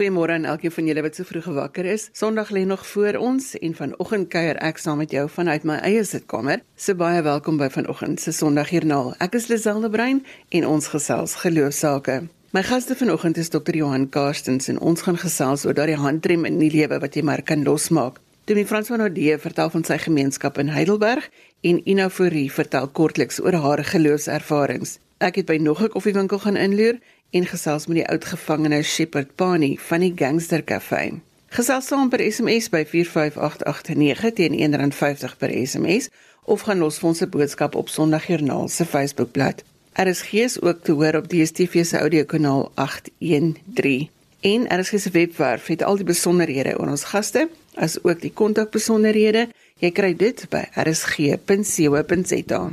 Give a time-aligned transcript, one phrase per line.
[0.00, 2.06] Goeiemôre aan elkeen van julle wat so vroeg gewakker is.
[2.16, 6.04] Sondag lê nog voor ons en vanoggend kuier ek saam met jou vanuit my eie
[6.08, 6.62] sitkamer.
[6.72, 9.10] So baie welkom by vanoggend se Sondagjoernaal.
[9.20, 12.14] Ek is Liselde Brein en ons gesels geloofsake.
[12.56, 13.76] My gaste vanoggend is Dr.
[13.76, 17.44] Johan Karstens en ons gaan gesels oor daardie handrem in die lewe wat jy maar
[17.44, 18.16] kan losmaak.
[18.48, 21.28] Dominee Frans van Odee vertel van sy gemeenskap in Heidelberg
[21.60, 24.96] en Ina Fourie vertel kortliks oor haar geloofservarings.
[25.20, 26.98] Ek het by nog 'n koffiewinkel gaan inloer
[27.30, 31.20] en gesels met die oud gevangene Shepherd Pani van die Gangster Cafe.
[31.48, 36.08] Gesels saam per SMS by 45889 teen R1.50 per SMS
[36.44, 39.62] of gaan los vir ons 'n boodskap op Sondagjoernaal se Facebookblad.
[39.92, 44.08] RSG is ook te hoor op DStv se audiokanaal 813.
[44.40, 49.48] En RSG se webwerf het al die besonderhede oor ons gaste, as ook die kontakbesonderhede.
[49.78, 52.70] Jy kry dit by rsg.co.za.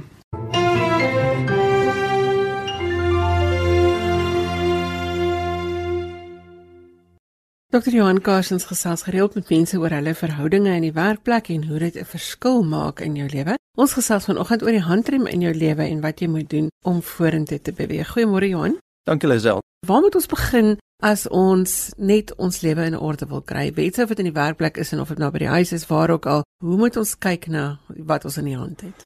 [7.78, 7.94] Dr.
[7.94, 11.96] Johan Karsens gesels gereeld met mense oor hulle verhoudinge in die werkplek en hoe dit
[11.96, 13.54] 'n verskil maak in jou lewe.
[13.78, 17.02] Ons gesels vanoggend oor die handrem in jou lewe en wat jy moet doen om
[17.02, 18.08] vorentoe te beweeg.
[18.08, 18.78] Goeiemôre Johan.
[19.04, 19.62] Dankie Lisel.
[19.86, 23.74] Waar moet ons begin as ons net ons lewe in orde wil kry?
[23.74, 25.88] Weet of dit in die werkplek is en of dit nou by die huis is,
[25.88, 29.06] waar ook al, hoe moet ons kyk na wat ons in die hand het?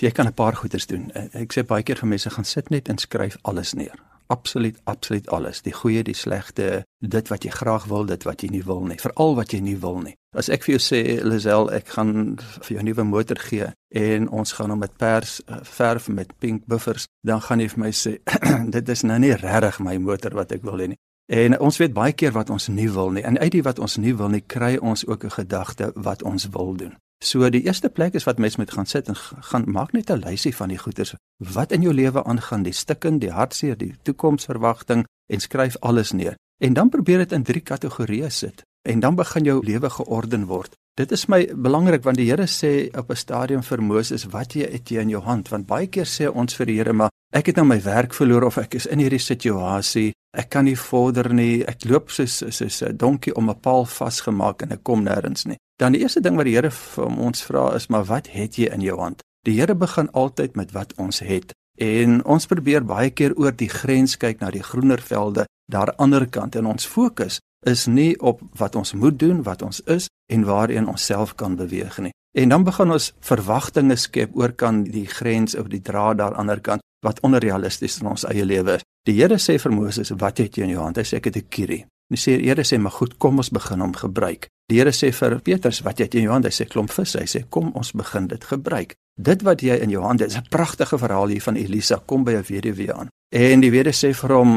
[0.00, 1.10] Jy kan 'n paar goeders doen.
[1.32, 5.28] Ek sê baie keer vir mense gaan sit net en skryf alles neer absoluut absoluut
[5.34, 5.62] alles.
[5.66, 8.98] Die goeie die slegte dit wat jy graag wil dit wat jy nie wil nie.
[9.02, 10.14] Veral wat jy nie wil nie.
[10.36, 14.28] As ek vir jou sê Lisel ek gaan vir jou 'n nuwe motor gee en
[14.28, 17.90] ons gaan hom met pers uh, verf met pink buffers dan gaan jy vir my
[17.90, 18.18] sê
[18.76, 21.00] dit is nou nie regtig my motor wat ek wil hê nie.
[21.30, 23.22] En ons weet baie keer wat ons nie wil nie.
[23.22, 26.48] En uit die wat ons nie wil nie kry ons ook 'n gedagte wat ons
[26.50, 26.94] wil doen
[27.24, 30.24] So die eerste plek is wat mens moet gaan sit en gaan maak net 'n
[30.24, 35.04] lysie van die goeders wat in jou lewe aangaan, die stikken, die hartseer, die toekomsverwagting
[35.26, 36.34] en skryf alles neer.
[36.58, 40.76] En dan probeer dit in drie kategorieë sit en dan begin jou lewe georden word.
[40.98, 44.66] Dit is my belangrik want die Here sê op 'n stadium vir Moses, wat jy
[44.72, 45.48] het jy in jou hand?
[45.48, 48.44] Want baie keer sê ons vir die Here, maar ek het nou my werk verloor
[48.44, 52.82] of ek is in hierdie situasie, ek kan nie vorder nie, ek loop soos soos
[52.82, 55.56] 'n donkie om 'n paal vasgemaak en ek kom nêrens nie.
[55.78, 58.68] Dan die eerste ding wat die Here vir ons vra is, maar wat het jy
[58.72, 59.22] in jou hand?
[59.44, 61.52] Die Here begin altyd met wat ons het.
[61.78, 66.10] En ons probeer baie keer oor die grens kyk na die groener velde daar aan
[66.10, 69.80] die ander kant en ons fokus is nie op wat ons moet doen, wat ons
[69.80, 72.12] is en waarheen ons self kan beweeg nie.
[72.38, 76.32] En dan begin ons verwagtinge skep oor kan die grens of die draad daar aan
[76.32, 78.84] die ander kant wat onrealisties in ons eie lewe is.
[79.08, 81.36] Die Here sê vir Moses, "Wat het jy in jou hand?" Hy sê, "Ek het
[81.36, 84.90] 'n kierie." En die Here sê, "Maar goed, kom ons begin hom gebruik." Die Here
[84.90, 87.48] sê vir Petrus, "Wat jy het in jou hand?" Hy sê, "Klomp vis." Hy sê,
[87.48, 91.28] "Kom ons begin dit gebruik." Dit wat jy in jou hande is 'n pragtige verhaal
[91.28, 93.08] hier van Elisa kom by 'n weduwee aan.
[93.28, 94.56] En die weduwee sê vir hom,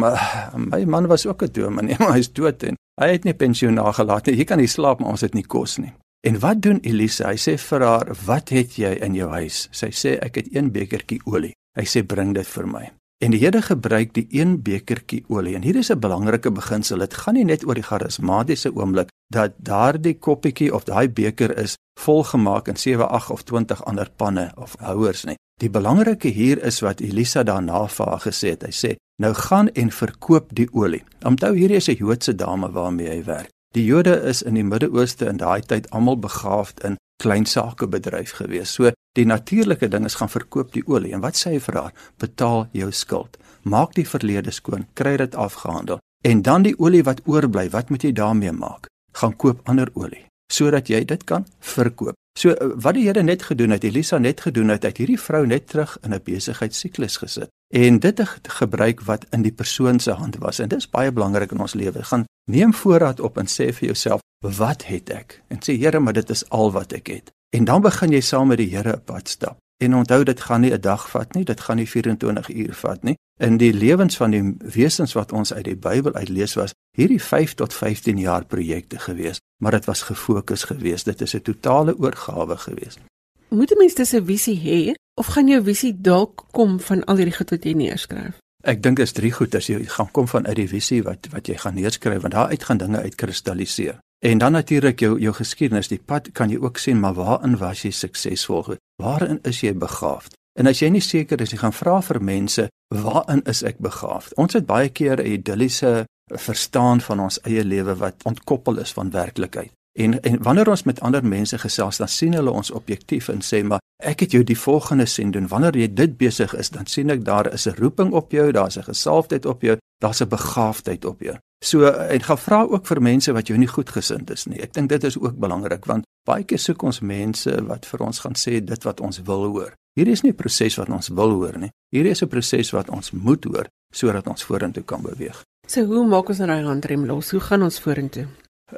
[0.56, 4.26] "My man was ook 'n dominee, maar hy's dood en hy het nie pensioen nagelaat
[4.26, 4.38] nie.
[4.38, 5.94] Jy kan nie slaap maar ons het nie kos nie."
[6.28, 7.28] En wat doen Elisa?
[7.28, 10.72] Hy sê vir haar, "Wat het jy in jou huis?" Sy sê, "Ek het een
[10.72, 12.92] bekertjie olie." Hy sê, "Bring dit vir my."
[13.24, 15.56] En die Here gebruik die een bekertjie olie.
[15.56, 16.98] En hier is 'n belangrike beginsel.
[16.98, 21.78] Dit gaan nie net oor die charismatiese oomblik dat daardie koppietjie of daai beker is
[22.00, 25.38] volgemaak in 7, 8 of 20 ander panne of houers nie.
[25.62, 28.62] Die belangrike hier is wat Elisa daarna vir haar gesê het.
[28.62, 33.10] Hy sê: "Nou gaan en verkoop die olie." Onthou hierdie is 'n Joodse dame waarmee
[33.10, 33.50] hy werk.
[33.72, 38.74] Die Jode is in die Midde-Ooste in daai tyd almal begaafd in klein sakebedryf gewees.
[38.76, 41.94] So die natuurlike ding is gaan verkoop die olie en wat sê hy vir haar?
[42.20, 43.38] Betaal jou skuld.
[43.64, 46.02] Maak die verlede skoon, kry dit afgehandel.
[46.24, 48.90] En dan die olie wat oorbly, wat moet jy daarmee maak?
[49.14, 52.14] Gaan koop ander olie sodat jy dit kan verkoop.
[52.38, 55.68] So wat die Here net gedoen het, Elisa net gedoen het, het hierdie vrou net
[55.72, 57.50] terug in 'n besigheidssiklus gesit.
[57.74, 61.12] En dit het gebruik wat in die persoon se hand was en dit is baie
[61.12, 62.04] belangrik in ons lewe.
[62.04, 65.40] Gaan neem voorraad op en sê vir jouself, wat het ek?
[65.48, 67.32] En sê Here, maar dit is al wat ek het.
[67.50, 69.58] En dan begin jy saam met die Here op pad stap.
[69.82, 73.04] En onthou dit gaan nie 'n dag vat nie, dit gaan nie 24 uur vat
[73.04, 73.18] nie.
[73.42, 77.54] In die lewens van die wesens wat ons uit die Bybel uitlees was, hierdie 5
[77.54, 81.06] tot 15 jaar projekte gewees, maar dit was gefokus geweest.
[81.06, 83.00] Dit is 'n totale oorgawe geweest.
[83.48, 87.22] Moet 'n mens dis 'n visie hê of gaan jou visie dalk kom van al
[87.22, 88.40] hierdie goed wat jy neerskryf?
[88.64, 91.50] Ek dink is drie goed as jy gaan kom van uit die visie wat wat
[91.52, 94.00] jy gaan neerskryf want daar uit gaan dinge uitkristalliseer.
[94.24, 97.82] En dan natuurlik jou jou geskiedenis, die pad kan jy ook sien, maar waarin was
[97.84, 98.78] jy suksesvol?
[99.04, 100.38] Waarin is jy begaafd?
[100.60, 104.38] En as jy nie seker is, jy gaan vra vir mense, waarin is ek begaafd?
[104.40, 109.12] Ons het baie keer 'n idilliese verstaan van ons eie lewe wat ontkoppel is van
[109.12, 109.72] werklikheid.
[109.94, 113.64] En en wanneer ons met ander mense gesels, dan sien hulle ons objektief en sê
[113.64, 115.48] maar ek het jou die volgende sien doen.
[115.48, 118.78] Wanneer jy dit besig is, dan sien ek daar is 'n roeping op jou, daar's
[118.78, 121.38] 'n gesalfdheid op jou, daar's 'n begaafdheid op jou.
[121.64, 124.62] So en gaan vra ook vir mense wat jou nie goedgesind is nie.
[124.62, 128.20] Ek dink dit is ook belangrik want baie keer soek ons mense wat vir ons
[128.20, 129.74] gaan sê dit wat ons wil hoor.
[129.96, 131.72] Hier is nie 'n proses wat ons wil hoor nie.
[131.92, 135.44] Hier is 'n proses wat ons moet hoor sodat ons vorentoe kan beweeg.
[135.68, 137.32] So hoe maak ons nou daai handrem los?
[137.32, 138.28] Hoe gaan ons vorentoe?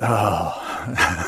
[0.02, 0.56] Ah.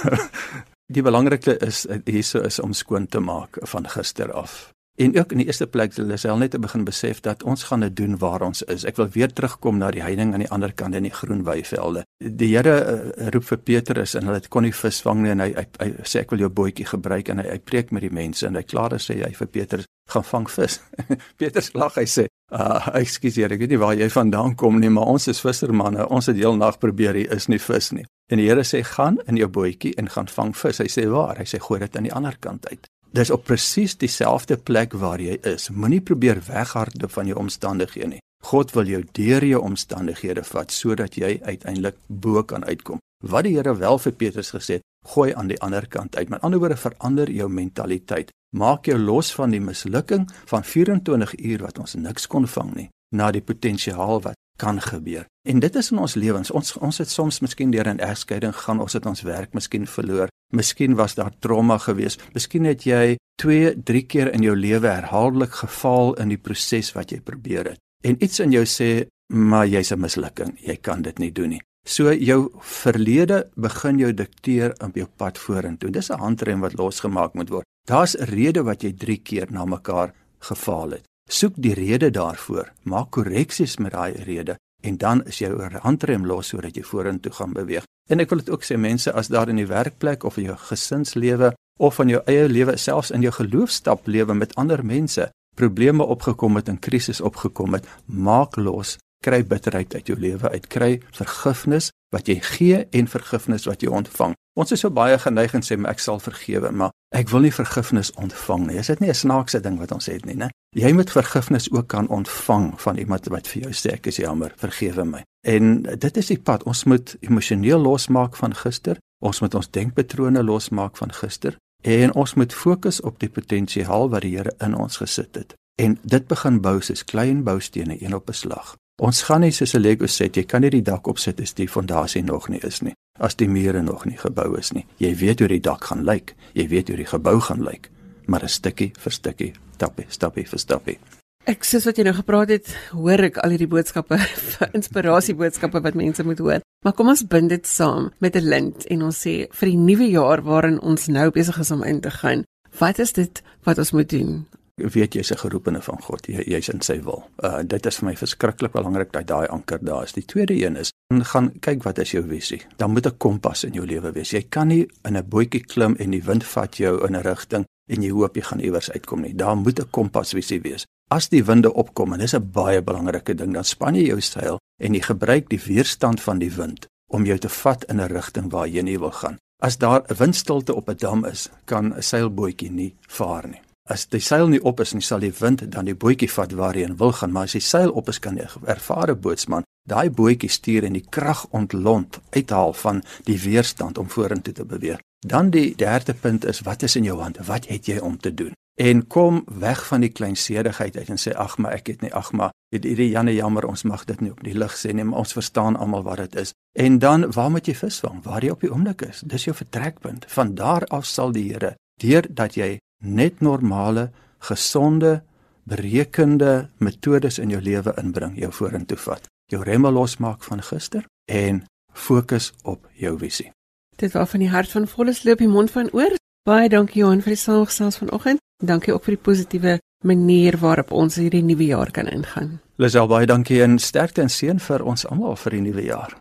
[0.96, 4.74] die belangrikste is hierso is om skoon te maak van gister af.
[4.98, 7.96] En ook in die eerste plek hulle self net begin besef dat ons gaan dit
[7.96, 8.86] doen waar ons is.
[8.90, 12.02] Ek wil weer terugkom na die heining aan die ander kant in die groen weivelde.
[12.18, 15.52] Die Here uh, roep vir Petrus en hulle kon nie vis vang nie en hy,
[15.54, 18.48] hy, hy sê ek wil jou bootjie gebruik en hy, hy preek met die mense
[18.50, 20.80] en hy klaar sê hy vir Petrus gaan vang vis.
[21.40, 25.12] Petrus lag hy sê, uh, "Ekskuseer, ek weet nie waar jy vandaan kom nie, maar
[25.14, 26.08] ons is vissermanne.
[26.10, 29.20] Ons het heel nag probeer hier is nie vis nie." En die Here sê, "Gaan
[29.28, 32.04] in jou bootjie en gaan vang vis." Hy sê, "Waar?" Hy sê, "Gooi dit aan
[32.04, 35.70] die ander kant uit." Dis op presies dieselfde plek waar jy is.
[35.70, 38.22] Moenie probeer weghardloop van jou omstandighede nie.
[38.44, 43.00] God wil jou deur jou omstandighede vat sodat jy uiteindelik bo kan uitkom.
[43.26, 44.84] Wat die Here wel vir Petrus gesê het,
[45.14, 46.30] gooi aan die ander kant uit.
[46.30, 48.32] Met ander woorde, verander jou mentaliteit.
[48.56, 52.90] Maak jou los van die mislukking van 24 uur wat ons niks kon vang nie,
[53.16, 55.28] na die potensiaal wat kan gebeur.
[55.48, 56.52] En dit is in ons lewens.
[56.52, 60.28] Ons ons het soms miskien deur 'n egskeiding gaan, ons het ons werk miskien verloor.
[60.54, 62.24] Miskien was daar trauma geweest.
[62.34, 67.12] Miskien het jy 2, 3 keer in jou lewe herhaaldelik gefaal in die proses wat
[67.12, 67.80] jy probeer het.
[68.04, 70.60] En iets in jou sê, maar jy's 'n mislukking.
[70.60, 71.62] Jy kan dit nie doen nie.
[71.88, 75.90] So jou verlede begin jou dikteer op jou pad vorentoe.
[75.90, 77.66] Dis 'n handrem wat losgemaak moet word.
[77.88, 81.04] Daar's 'n rede wat jy 3 keer na mekaar gefaal het.
[81.30, 86.48] Soek die rede daarvoor, maak korreksies met daai rede en dan is jou handrem los
[86.48, 87.84] sodat jy vorentoe gaan beweeg.
[88.10, 90.58] En ek wil dit ook sê mense as daar in die werkplek of in jou
[90.58, 96.04] gesinslewe of in jou eie lewe selfs in jou geloofstap lewe met ander mense probleme
[96.04, 100.92] opgekom het en krisis opgekom het, maak los kry bitterheid uit jou lewe uit kry
[101.12, 104.36] vergifnis wat jy gee en vergifnis wat jy ontvang.
[104.58, 108.12] Ons is so baie geneig en sê ek sal vergewe maar ek wil nie vergifnis
[108.18, 108.78] ontvang nie.
[108.80, 110.50] Is dit nie 'n snaakse ding wat ons het nie né?
[110.76, 114.54] Jy moet vergifnis ook kan ontvang van iemand wat vir jou sê ek is jammer
[114.58, 115.24] vergewe my.
[115.46, 116.64] En dit is die pad.
[116.64, 118.98] Ons moet emosioneel losmaak van gister.
[119.22, 121.56] Ons moet ons denkpatrone losmaak van gister.
[121.84, 125.54] En ons moet fokus op die potensiaal wat die Here in ons gesit het.
[125.80, 129.76] En dit begin bou soos klein boustene een op 'n slag Ons gaan nie soos
[129.76, 132.82] 'n Lego set, jy kan nie die dak opsit as die fondasie nog nie is
[132.82, 134.86] nie, as die mure nog nie gebou is nie.
[134.98, 137.92] Jy weet hoe die dak gaan lyk, jy weet hoe die gebou gaan lyk,
[138.26, 140.98] maar 'n stukkie vir stukkie, stappie, stappie vir stappie.
[141.46, 144.18] Ek sê wat jy nou gepraat het, hoor ek al hierdie boodskappe,
[144.74, 146.62] inspirasie boodskappe wat mense moet hoor.
[146.84, 150.10] Maar kom ons bind dit saam met 'n lint en ons sê vir die nuwe
[150.10, 152.44] jaar waarin ons nou besig is om in te gaan.
[152.80, 154.48] Wat is dit wat ons moet doen?
[154.78, 156.28] Weet jy's 'n geroepene van God.
[156.28, 157.24] Jy jy's in sy wil.
[157.44, 160.14] Uh dit is vir my verskriklik belangrik dat daai anker daar is.
[160.14, 162.62] Die tweede een is, gaan kyk wat is jou visie.
[162.78, 164.32] Dan moet 'n kompas in jou lewe wees.
[164.32, 167.66] Jy kan nie in 'n bootjie klim en die wind vat jou in 'n rigting
[167.90, 169.36] en jy hoop jy gaan iewers uitkom nie.
[169.36, 170.86] Daar moet 'n kompasvisie wees.
[171.10, 174.60] As die winde opkom en dis 'n baie belangrike ding, dan span jy jou seil
[174.82, 178.52] en jy gebruik die weerstand van die wind om jou te vat in 'n rigting
[178.52, 179.38] waar jy nie wil gaan.
[179.62, 183.62] As daar 'n windstilte op 'n dam is, kan 'n seilbootjie nie vaar nie.
[183.88, 186.98] As die seil nie op is nie, sal die wind dan die bootjie vat waarheen
[186.98, 190.84] wil gaan, maar as die seil op is, kan 'n ervare bootsman daai bootjie stuur
[190.84, 195.00] en die krag ontlont uithaal van die weerstand om vorentoe te beweeg.
[195.26, 197.44] Dan die derde punt is wat is in jou hande?
[197.44, 198.52] Wat het jy om te doen?
[198.78, 202.32] En kom weg van die kleinsedigheid uit en sê ag maar ek het nie ag
[202.32, 205.24] maar dit hierdie Janne jammer ons mag dit nie op die lig sê nie maar
[205.24, 206.54] ons verstaan almal wat dit is.
[206.78, 208.22] En dan waar moet jy visvang?
[208.24, 209.24] Waar jy op die oomblik is.
[209.26, 210.28] Dis jou vertrekpunt.
[210.30, 215.22] Van daar af sal die Here deurdat jy net normale, gesonde,
[215.68, 219.28] berekende metodes in jou lewe inbring, jou vorentoe vat.
[219.52, 221.64] Jou remme losmaak van gister en
[221.94, 223.52] fokus op jou visie.
[223.98, 226.16] Dit was van die hart van volles loop die mond van oor.
[226.48, 228.44] Baie dankie Johan vir die saamgesels vanoggend.
[228.64, 232.60] Dankie ook vir die positiewe manier waarop ons hierdie nuwe jaar kan ingaan.
[232.78, 236.18] Lisel baie dankie en sterkte en seën vir ons almal vir die nuwe jaar.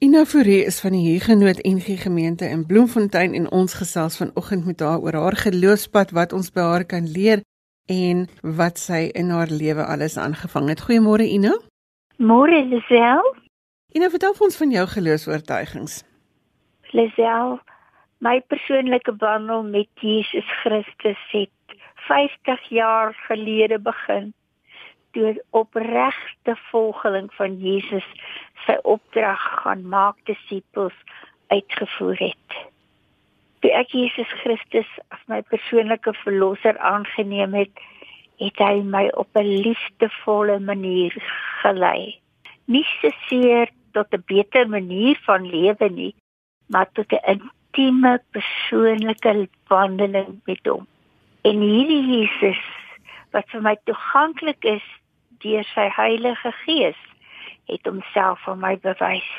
[0.00, 4.80] Ina Fourie is van die Huguenot NG Gemeente in Bloemfontein en ons gesels vanoggend met
[4.80, 7.42] haar oor haar geloofspad wat ons by haar kan leer
[7.84, 10.80] en wat sy in haar lewe alles aangevang het.
[10.86, 11.52] Goeiemôre Ina.
[12.16, 13.28] Môre Lisel.
[13.92, 16.00] Ina, vertel ons van jou geloofs-oortuigings.
[16.96, 17.58] Lisel,
[18.24, 21.78] my persoonlike wandel met Jesus Christus het
[22.08, 24.32] 50 jaar gelede begin
[25.12, 28.06] deur opregte volgeling van Jesus
[28.66, 30.96] sy opdrag gaan maak disippels
[31.48, 32.58] uitgevoer het.
[33.60, 37.72] Toe ek Jesus Christus as my persoonlike verlosser aangeneem het,
[38.40, 41.12] het hy my op 'n liefdevolle manier
[41.62, 42.16] gelei.
[42.64, 46.14] Nie seker tot 'n beter manier van lewe nie,
[46.66, 50.86] maar tot 'n intieme persoonlike wandeling met hom.
[51.42, 52.62] En hierdie Jesus
[53.30, 54.86] wat vir my toeganklik is
[55.44, 56.98] deur sy Heilige Gees,
[57.70, 59.30] het homself aan my bewys.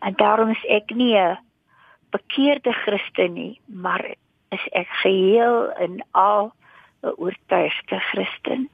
[0.00, 1.38] En daarom is ek nie 'n
[2.10, 4.14] bekeerde Christen nie, maar
[4.50, 6.52] is ek geheel en al
[7.02, 8.68] 'n oortuigde Christen.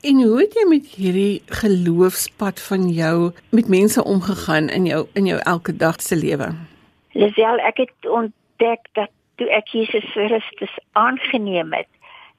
[0.00, 5.26] En hoe het jy met hierdie geloofspad van jou met mense omgegaan in jou in
[5.26, 6.54] jou elke dag se lewe?
[7.12, 11.88] Lisel, ek het ontdek dat toe ek Jesus Christus aangeneem het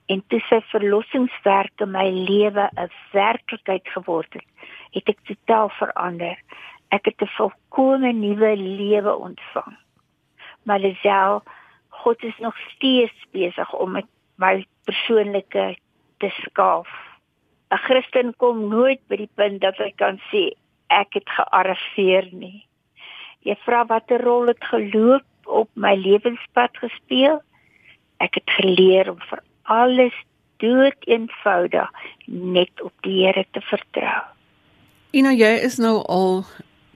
[0.06, 4.48] en toe sy verlossingswerk in my lewe 'n werklikheid geword het,
[4.92, 6.38] het ek totaal verander.
[6.90, 9.78] Ek het 'n volkomme nuwe lewe ontvang.
[10.64, 11.44] Maar Lisel,
[11.90, 14.06] God is nog steeds besig om met
[14.36, 15.80] my persoonlikheid
[16.18, 16.90] te skaaf.
[17.72, 20.52] 'n Christen kom nooit by die punt dat hy kan sê
[20.88, 22.66] ek het gearriveer nie.
[23.48, 27.40] Jy vra watter rol het geloof op my lewenspad gespeel?
[28.20, 30.16] Ek het geleer om vir alles
[30.62, 31.90] dood eenvoudig
[32.26, 34.22] net op die Here te vertrou.
[35.12, 36.44] En nou jy is nou al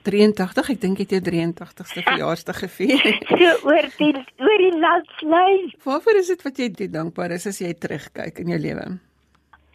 [0.06, 3.02] 83, ek dink jy het jou 83ste verjaarsdag gevier.
[3.28, 5.68] so oor die oor die landslyn.
[5.84, 8.86] Waarvoor is dit wat jy dit dankbaar is as jy terugkyk in jou lewe?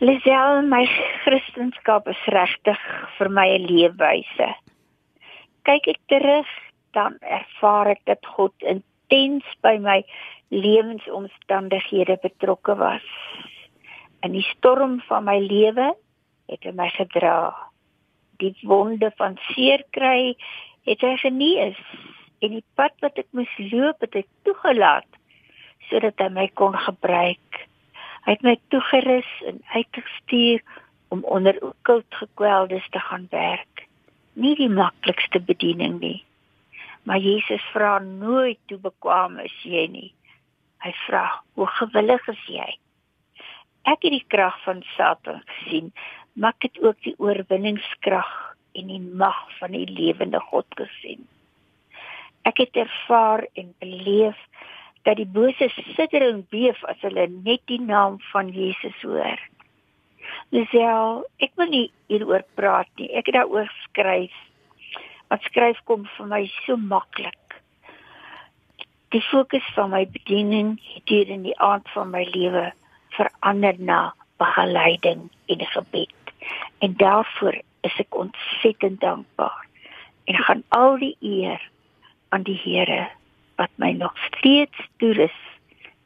[0.02, 0.82] Lisel, my
[1.22, 2.80] Christendom is regtig
[3.20, 4.48] vir my 'n leefwyse.
[5.68, 6.48] Kyk ek terug,
[6.98, 10.02] dan ervaar ek dat God intens by my
[10.52, 13.08] lewensomstandighede betrokke was.
[14.22, 15.94] In die storm van my lewe
[16.52, 17.54] het hy my gedra
[18.42, 20.36] die wonde van seer kry,
[20.90, 21.80] het hy genees
[22.42, 25.08] en die pad wat ek moes loop het hy toegelaat
[25.90, 27.60] sodat hy my kon gebruik.
[28.26, 30.62] Hy het my toegerus en uitgestuur
[31.14, 33.86] om onder okult gekweldes te gaan werk.
[34.34, 36.22] Nie die maklikste bediening nie.
[37.04, 40.12] Maar Jesus vra nooit toe bekwam is jy nie.
[40.82, 42.78] Hy vra, "Hoe gewillig is jy?"
[43.86, 45.94] Ek het die krag van Satan gesien
[46.34, 48.30] maar ek het ook die oorwinningskrag
[48.80, 51.26] en die mag van die lewende God gesien.
[52.48, 54.38] Ek het ervaar en beleef
[55.06, 59.40] dat die bose sidder en beef as hulle net die naam van Jesus hoor.
[60.56, 63.10] Lisel, ek wil nie hieroor praat nie.
[63.12, 64.34] Ek het daaroor skryf.
[65.32, 67.41] Wat skryf kom vir my so maklik.
[69.12, 72.70] Die fokus van my bediening het hier in die aand van my lewe
[73.12, 76.32] verander na begeleiding en gebed.
[76.80, 79.68] En daarvoor is ek ontsettend dankbaar.
[80.24, 81.60] En gaan al die eer
[82.30, 83.10] aan die Here
[83.60, 85.36] wat my nog steeds toerus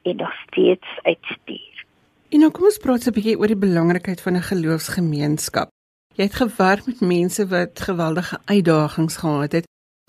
[0.01, 1.85] en nog steeds uitstuur.
[2.33, 5.69] En nou kom ons praat 'n bietjie oor die belangrikheid van 'n geloofsgemeenskap.
[6.15, 9.65] Jy het gewerk met mense wat geweldige uitdagings gehad het.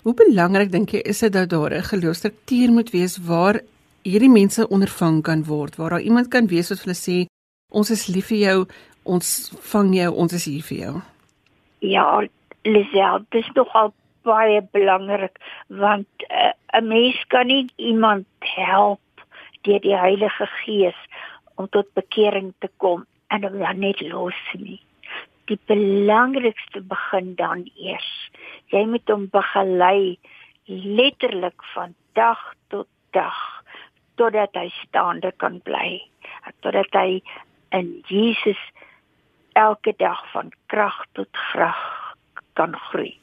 [0.07, 3.59] Hoe belangrik dink jy is dit dat daar 'n geloofstruktuur moet wees waar
[4.03, 7.17] hierdie mense ondervang kan word, waar daar iemand kan wees wat hulle sê
[7.79, 8.59] ons is lief vir jou,
[9.03, 9.27] ons
[9.71, 10.93] vang jou, ons is hier vir jou.
[11.79, 12.23] Ja,
[12.63, 15.35] Lisel, dit is nogal baie belangrik
[15.67, 19.01] want uh, 'n mens kan nie iemand help
[19.61, 20.99] deur die Heilige Gees
[21.55, 24.86] om tot bekering te kom en hom net los nie.
[25.47, 28.09] Die belangrikste begin dan eers.
[28.73, 30.17] Jy moet hom begelei
[30.67, 33.37] letterlik van dag tot dag
[34.19, 36.01] totdat hy staande kan bly.
[36.65, 37.21] Totdat hy
[37.75, 38.59] in Jesus
[39.57, 41.79] elke dag van krag tot krag
[42.59, 43.15] kan groei.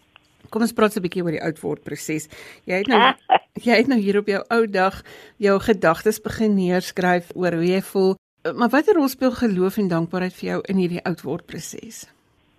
[0.51, 2.29] Kom ons praat 'n bietjie oor die oudword proses.
[2.65, 3.01] Jy het nou
[3.69, 5.03] jy het nou hier op jou ou dag
[5.37, 8.15] jou gedagtes begin neerskryf oor hoe jy voel.
[8.53, 12.05] Maar watter rol speel geloof en dankbaarheid vir jou in hierdie oudword proses?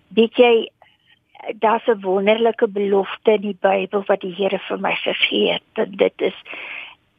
[0.08, 0.70] Weet jy
[1.62, 5.62] daar's 'n wonderlike belofte in die Bybel wat die Here vir my gegee het.
[5.74, 6.34] En dit is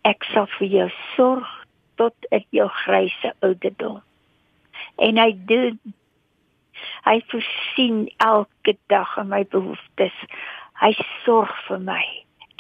[0.02, 1.48] ek sal vir jou sorg
[1.96, 4.02] tot in jou grysse ouderdom.
[4.98, 5.80] En hy doen
[7.08, 10.16] Hy voorsien elke dag in my behoeftes.
[10.82, 10.92] Hy
[11.26, 12.02] sorg vir my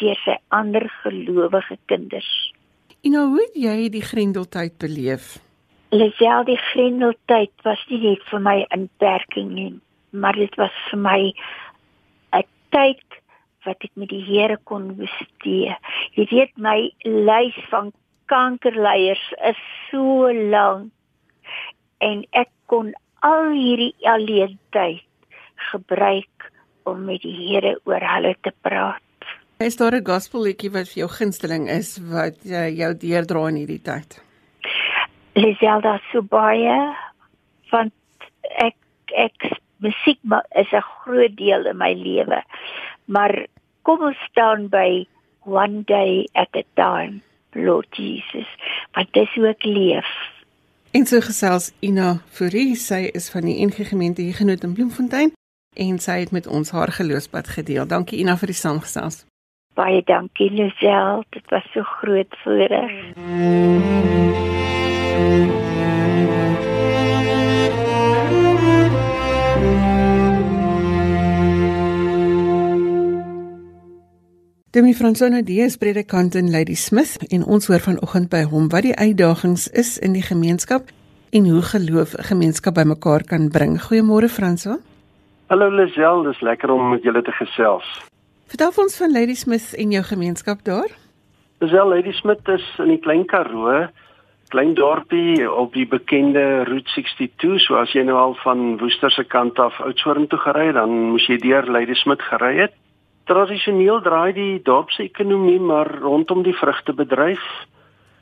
[0.02, 2.30] deur sy ander gelowige kinders.
[3.02, 5.38] En nou hoe het jy die grendeltyd beleef?
[5.89, 9.79] Lisel die grendeltyd was nie net vir my 'n beperking nie,
[10.12, 11.34] maar dit was vir my
[12.34, 13.03] 'n tyd
[13.65, 15.75] wat ek met die Here kon bestee.
[16.15, 17.94] Jy weet my lys van
[18.25, 20.91] kankerleiers is so lank
[22.00, 25.03] en ek kon al hierdie alleen tyd
[25.72, 26.51] gebruik
[26.84, 29.01] om met die Here oor hulle te praat.
[29.60, 33.56] Is daar 'n gospel liedjie wat vir jou gunsteling is wat uh, jou deurdra in
[33.56, 34.27] hierdie tyd?
[35.38, 36.77] Liselda so baie
[37.70, 37.94] want
[38.58, 38.77] ek
[39.13, 39.51] ek
[39.86, 40.20] musiek
[40.56, 42.41] is 'n groot deel in my lewe.
[43.06, 43.46] Maar
[43.84, 45.06] kom ons staan by
[45.46, 47.22] one day at a time,
[47.53, 48.48] Lord Jesus.
[48.94, 50.10] Want dis hoe ek leef.
[50.91, 55.32] En so gesels Ina Fourie, sy is van die NG Gemeente hier genoot in Bloemfontein
[55.75, 57.86] en sy het met ons haar geloofspad gedeel.
[57.88, 59.25] Dankie Ina vir die saamgesels.
[59.75, 62.91] Baie dankie Lisel, dit was so groot voorreg.
[63.15, 64.57] Mm -hmm.
[74.78, 78.94] Demi Fransona Dies predikant in Lady Smith en ons hoor vanoggend by hom wat die
[78.94, 80.92] uitdagings is in die gemeenskap
[81.34, 83.82] en hoe geloof 'n gemeenskap bymekaar kan bring.
[83.82, 84.78] Goeiemôre Franso.
[85.48, 87.88] Hallo Lisel, dis lekker om met julle te gesels.
[88.48, 90.92] Vertel ons van Lady Smith en jou gemeenskap daar.
[91.60, 93.88] Lisel, Lady Smith is in die Klein Karoo,
[94.48, 99.24] klein dorpie op die bekende Route 62, so as jy nou al van Woester se
[99.27, 102.75] kant af Oudtshoorn toe gery het, dan moes jy deur Lady Smith gery het.
[103.27, 107.44] Tradisioneel draai die dorpsekonomie maar rondom die vrugtebedryf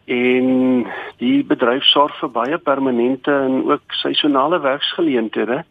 [0.05, 0.86] en
[1.22, 5.63] die bedryf sorg vir baie permanente en ook seisonale werksgeleenthede.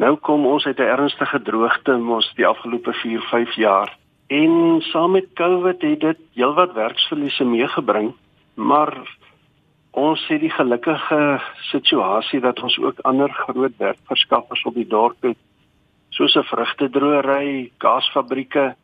[0.00, 3.92] Nou kom ons uit 'n ernstige droogte mos die afgelope 4-5 jaar
[4.26, 8.14] en saam met COVID het dit heelwat werksverliese meegebring,
[8.54, 8.96] maar
[9.94, 15.38] ons het die gelukkige situasie dat ons ook ander groot werkverskaffers op die dorp het
[16.10, 18.74] soos 'n vrugtedroëry, kaasfabrieke,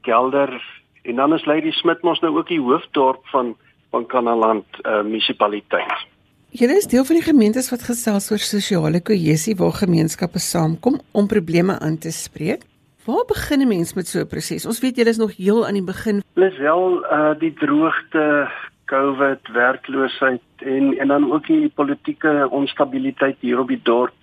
[0.00, 0.62] kelder
[1.02, 3.56] en dan is Lady Smit mos nou ook die hoofdorp van
[3.90, 6.06] van Kanaland uh, munisipaliteit.
[6.50, 11.26] Julle is deel van die gemeentes wat gesels oor sosiale kohesie waar gemeenskappe saamkom om
[11.26, 12.62] probleme aan te spreek.
[13.04, 14.66] Waar begin 'n mens met so 'n proses?
[14.66, 16.22] Ons weet julle is nog heel aan die begin.
[16.32, 18.50] Plus wel uh die droogte,
[18.90, 24.14] COVID, werkloosheid en en dan ook die politieke onstabiliteit hier op die dorp.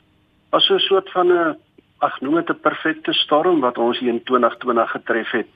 [0.50, 1.56] Was so 'n soort van 'n
[2.00, 5.54] ag noem dit 'n perfekte storm wat ons hier in 2020 getref het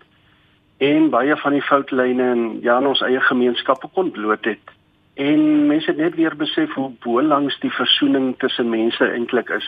[0.77, 4.71] en baie van die foutlyne in ja in ons eie gemeenskappe kon bloot het
[5.13, 9.67] en mense het net weer besef hoe bo langs die versoening tussen mense eintlik is.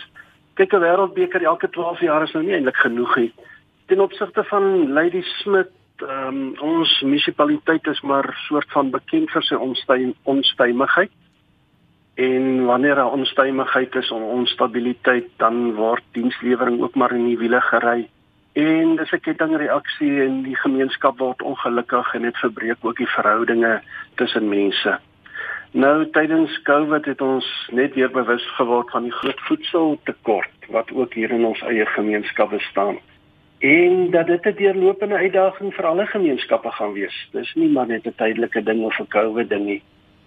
[0.53, 3.33] Kyk 'n wêreldbeker elke 12 jaar is nou nie eintlik genoeg nie.
[3.85, 5.69] Ten opsigte van Lady Smith,
[6.01, 9.55] um, ons munisipaliteit is maar soort van bekend vir sy
[10.23, 11.11] onstuimigheid
[12.15, 17.61] en wanneer daar onstuimigheid is of onstabiliteit dan word dienslewering ook maar in die wiele
[17.61, 18.09] gery
[18.53, 23.81] en dis 'n kettingreaksie en die gemeenskap word ongelukkig en dit verbreek ook die verhoudinge
[24.15, 24.99] tussen mense.
[25.71, 31.13] Nou tydens Covid het ons net weer bewus geword van die groot voedseltekort wat ook
[31.13, 32.99] hier in ons eie gemeenskap bestaan.
[33.63, 37.29] En dat dit 'n deurlopende uitdaging vir alle gemeenskappe gaan wees.
[37.31, 39.81] Dis nie maar net 'n tydelike ding of 'n Covid ding nie.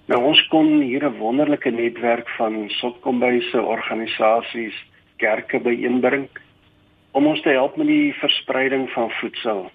[0.06, 4.84] Nou ons kon hier 'n wonderlike netwerk van sotkombuise, organisasies,
[5.16, 6.28] kerke byeenbring
[7.10, 9.70] om ons te help met die verspreiding van voedsel.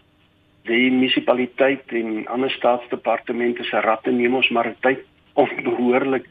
[0.64, 5.00] Die munisipaliteit en ander staatsdepartemente se ratte neem ons maar tyd
[5.34, 6.26] om behoorlik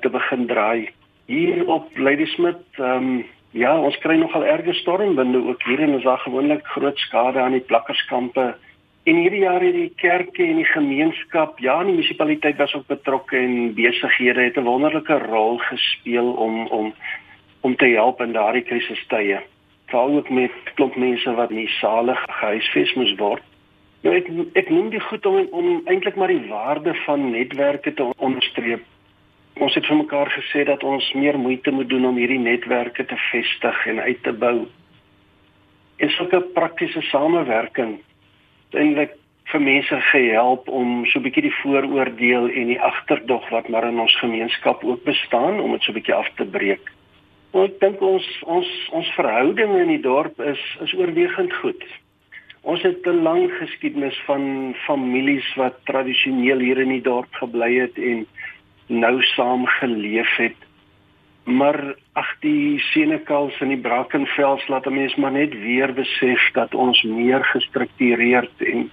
[0.00, 0.88] te begin draai.
[1.26, 6.04] Hier op Ladysmith, ehm um, ja, ons kry nogal erge stormwinde ook hier en ons
[6.04, 8.54] daar gewoonlik groot skade aan die plakkerskampe
[9.02, 13.34] En hierdie jaar het die kerke en die gemeenskap, ja, die munisipaliteit was ook betrokke
[13.36, 16.94] en besighede het 'n wonderlike rol gespeel om om
[17.60, 19.40] om te help in daardie krisistye.
[19.86, 23.42] Veral ook met klomp mense wat nie salig gehuisves moes word.
[24.02, 28.10] Nou ek ek noem dit goed om om eintlik maar die waarde van netwerke te
[28.16, 28.82] onderstreep.
[29.60, 33.16] Ons het vir mekaar gesê dat ons meer moeite moet doen om hierdie netwerke te
[33.30, 34.66] vestig en uit te bou.
[35.96, 37.98] En sulke praktiese samewerking
[38.72, 39.18] eintlik
[39.52, 44.00] vir mense gehelp om so 'n bietjie die vooroordeel en die agterdog wat maar in
[44.00, 46.92] ons gemeenskap ook bestaan om dit so 'n bietjie af te breek.
[47.52, 51.84] Maar ek dink ons ons ons verhoudinge in die dorp is is oorwegend goed.
[52.62, 57.98] Ons het 'n lang geskiedenis van families wat tradisioneel hier in die dorp gebly het
[57.98, 58.26] en
[58.92, 60.58] nou saam geleef het.
[61.44, 66.74] Maar ag die senekals in die Brackenfels laat 'n mens maar net weer besef dat
[66.74, 68.90] ons meer gestruktureerd en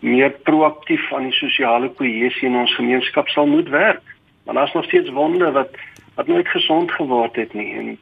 [0.00, 4.02] meer proaktief aan die sosiale kohesie in ons gemeenskap sal moet werk.
[4.44, 5.70] Want daar's nog steeds wonde wat
[6.14, 7.98] wat nooit gesond geword het nie en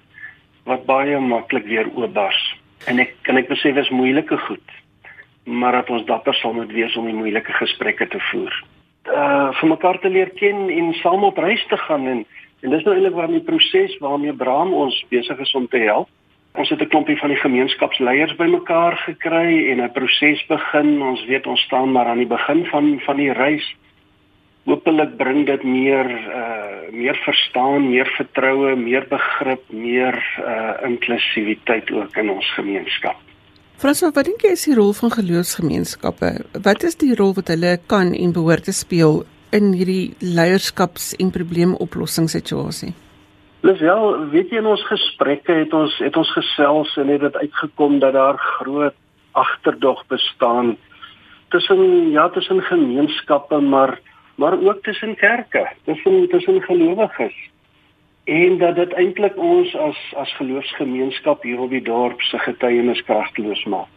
[0.65, 2.57] wat baie maklik weer oopbars.
[2.87, 4.71] En ek kan ek besef dit is moeilike goed.
[5.45, 8.65] Maar dat ons dapper sal moet wees om die moeilike gesprekke te voer.
[9.07, 12.27] Uh vir mekaar te leer ken en saam op reis te gaan en
[12.61, 16.09] En dis nou eintlik waar die proses waarmee Abraham ons besig is om te help.
[16.61, 21.03] Ons het 'n klompie van die gemeenskapsleiers bymekaar gekry en 'n proses begin.
[21.03, 23.77] Ons weet ons staan maar aan die begin van van die reis.
[24.65, 32.17] Hoopelik bring dit meer uh meer verstaan, meer vertroue, meer begrip, meer uh inklusiwiteit ook
[32.17, 33.17] in ons gemeenskap.
[33.81, 36.29] Franso, wat dink jy is die rol van geloofsgemeenskappe?
[36.67, 39.23] Wat is die rol wat hulle kan en behoort te speel
[39.57, 42.91] in hierdie leierskaps- en probleemoplossingssituasie?
[43.65, 47.97] Lisel, weet jy in ons gesprekke het ons het ons gesels en het dit uitgekom
[48.05, 48.99] dat daar groot
[49.33, 50.75] agterdog bestaan
[51.49, 53.97] tussen ja, tussen gemeenskappe, maar
[54.37, 57.37] maar ook tussen kerke, tussen tussen gelowiges.
[58.31, 63.65] En dat dit eintlik ons as as geloofsgemeenskap hier op die dorp se getuienis kragteloos
[63.65, 63.91] maak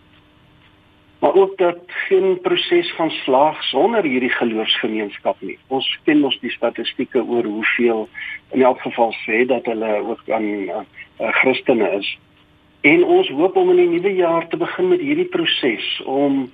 [1.23, 5.57] maar ook dat geen proses gaan slaag sonder hierdie geloofsgemeenskap nie.
[5.67, 8.09] Ons ken mos die statistieke oor hoeveel
[8.51, 10.81] in elk geval sê dat hulle ook aan uh,
[11.19, 12.09] uh, Christene is.
[12.81, 16.51] En ons hoop om in die nuwe jaar te begin met hierdie proses om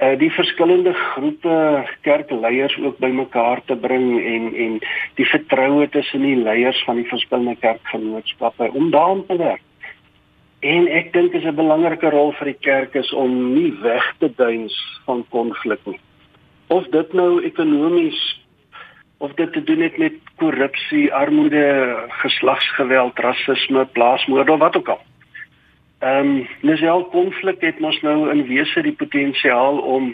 [0.00, 4.78] uh, die verskillende groepe kerkleiers ook bymekaar te bring en en
[5.14, 9.62] die vertroue tussen die leiers van die verskillende kerkgenootskappe om daaraan te werk.
[10.64, 14.14] En ek dink dit is 'n belangrike rol vir die kerk is om nie weg
[14.18, 16.00] te duins van konflik nie.
[16.66, 18.44] Of dit nou ekonomies
[19.18, 25.00] of dit te doen het met korrupsie, armoede, geslagsgeweld, rasisme, plaasmoord of wat ook al.
[26.04, 30.10] Ehm, um, nesel konflik het mos nou in wese die potensiaal om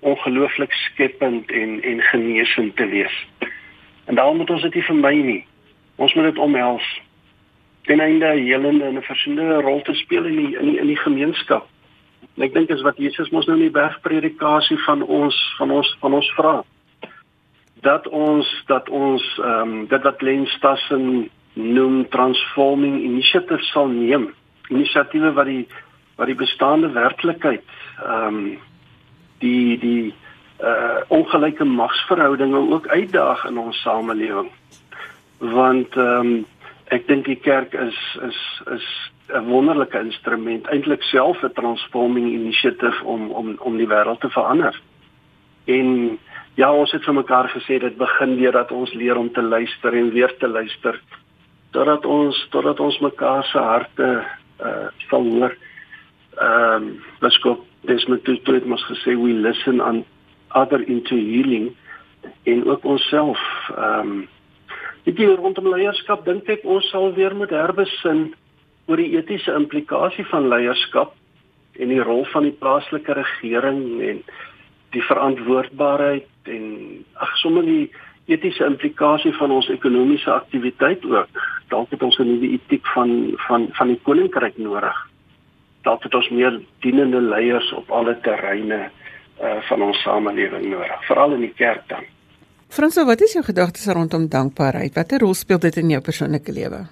[0.00, 3.14] ongelooflik skepend en en genesend te wees.
[4.04, 5.46] En daarom moet ons dit nie vermy nie.
[5.96, 7.00] Ons moet dit omhels
[7.88, 11.00] ten einde helende en 'n versoenende rol te speel in die in die, in die
[11.00, 11.66] gemeenskap.
[12.36, 15.96] En ek dink is wat Jesus mos nou in die bergpredikasie van ons van ons
[16.00, 16.64] van ons vra
[17.80, 24.34] dat ons dat ons ehm um, dit wat Len Stassen noem transforming initiatives sal neem.
[24.72, 25.66] Inisiatiewe wat die
[26.16, 27.64] wat die bestaande werklikheid
[28.02, 28.58] ehm um,
[29.42, 30.14] die die
[30.62, 34.50] uh ongelyke magsverhoudinge ook uitdaag in ons samelewing.
[35.38, 36.46] Want ehm um,
[36.92, 38.40] ek dink die kerk is is
[38.74, 38.86] is
[39.32, 44.80] 'n wonderlike instrument eintlik self 'n transforming initiative om om om die wêreld te verander.
[45.64, 46.18] En
[46.54, 49.94] ja, ons het vir mekaar gesê dit begin deur dat ons leer om te luister
[49.94, 51.00] en weer te luister
[51.70, 54.08] totdat ons totdat ons mekaar se harte
[54.60, 55.56] uh sal hoor.
[56.36, 60.04] Ehm um, Bishop Desmond Tutu het mos gesê we listen on
[60.54, 61.76] other into healing
[62.44, 63.40] en ook onsself
[63.76, 64.28] ehm um,
[65.02, 68.28] Dit hier rondom leierskap dink ek ons sal weer moet herbesin
[68.86, 71.16] oor die etiese implikasie van leierskap
[71.82, 74.20] en die rol van die plaaslike regering en
[74.94, 76.66] die verantwoordbaarheid en
[77.24, 77.88] ag sommer die
[78.26, 81.28] etiese implikasie van ons ekonomiese aktiwiteit ook.
[81.68, 84.96] Dalk het ons 'n nuwe etiek van van van die koninkryk nodig.
[85.82, 88.90] Dalk het ons meer dienende leiers op alle terreine
[89.42, 92.04] uh, van ons samelewing nodig, veral in die kerk dan.
[92.68, 94.94] Franso, wat is jou gedagtes rondom dankbaarheid?
[94.94, 96.86] Watter rol speel dit in jou persoonlike lewe?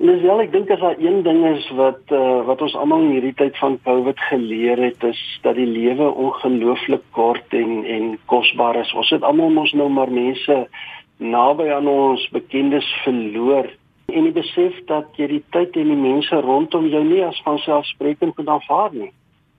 [0.00, 3.34] Lisel, ek dink as daar een ding is wat uh, wat ons almal in hierdie
[3.36, 8.94] tyd van Covid geleer het, is dat die lewe ongelooflik kort en en kosbaar is.
[8.96, 10.56] Ons het almal mos nou maar mense
[11.20, 13.68] naby aan ons bekendes verloor
[14.08, 18.38] en die besef dat jy die tyd en die mense rondom jou nie as vanselfsprekend
[18.38, 19.10] kan aanvaar nie.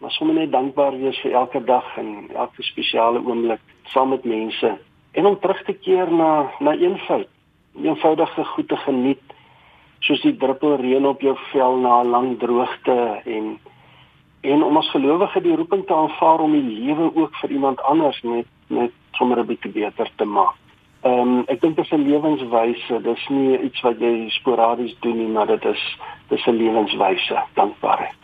[0.01, 3.61] Maar sommer net dankbaar wees vir elke dag en elke spesiale oomblik
[3.93, 4.73] saam met mense
[5.13, 7.29] en om terug te keer na na eenvoud,
[7.77, 9.30] eenvoudige goed te geniet
[10.05, 13.59] soos die druppel reën op jou vel na 'n lang droogte en
[14.41, 18.21] en om as gelowige die roeping te aanvaar om die lewe ook vir iemand anders
[18.21, 20.55] net net sommer 'n bietjie beter te maak.
[21.01, 25.17] Ehm um, ek dink dit is 'n lewenswyse, dis nie iets wat jy sporadies doen
[25.17, 25.97] nie, maar dit is
[26.29, 28.21] dis 'n lewenswyse, dankbaarheid.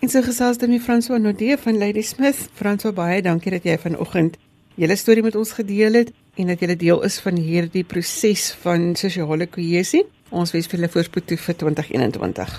[0.00, 2.50] En so gesels dit met François Nodee van Lady Smith.
[2.54, 4.38] François, baie dankie dat jy vanoggend
[4.78, 8.92] julle storie met ons gedeel het en dat julle deel is van hierdie proses van
[8.96, 10.04] sosiale kohesie.
[10.30, 12.58] Ons wens vir julle voorspoed toe vir 2021.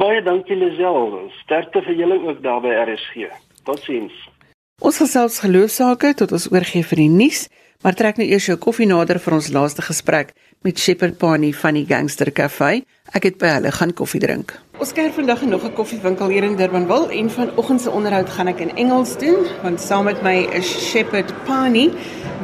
[0.00, 1.16] Baie dankie Lisel.
[1.42, 3.28] Sterkte vir julle ook daar by RSG.
[3.66, 4.14] Totsiens.
[4.80, 7.48] Ons gesels geloofsaake tot ons oorgie vir die nuus,
[7.84, 11.74] maar trek nou eers jou koffie nader vir ons laaste gesprek met Shepherd Pani van
[11.74, 12.82] die Gangster Cafe.
[13.16, 14.52] Ek het by hulle gaan koffie drink.
[14.80, 18.46] Ons kuier vandag in nog 'n koffiewinkel hier in Durbanville en vanoggend se onderhoud gaan
[18.46, 21.90] ek in Engels doen want saam met my is Shepherd Pani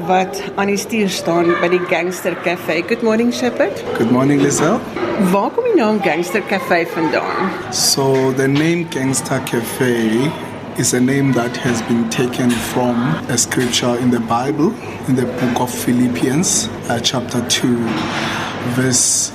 [0.07, 2.83] wat aan die stuur staan by die Gangster Cafe.
[2.88, 3.85] Good morning Shepherd.
[3.98, 4.81] Good morning Lisa.
[5.33, 7.50] Waar kom die naam Gangster Cafe vandaan?
[7.72, 10.31] So the name Gangster Cafe
[10.79, 12.97] is a name that has been taken from
[13.31, 14.75] a scripture in the Bible
[15.09, 17.77] in the book of Philippians uh, chapter 2
[18.75, 19.33] verse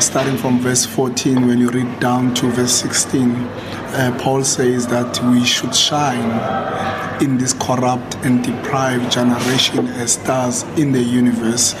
[0.00, 5.22] starting from verse 14, when you read down to verse 16, uh, Paul says that
[5.30, 11.76] we should shine in this corrupt and deprived generation as stars in the universe.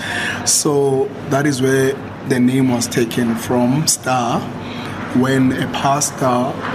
[0.46, 1.94] So that is where
[2.28, 4.40] the name was taken from, star
[5.16, 6.26] when a pastor